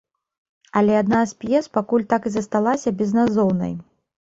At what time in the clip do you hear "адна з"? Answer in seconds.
1.01-1.37